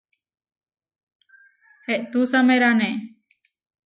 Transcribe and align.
Eʼtúsamerane. 1.93 2.89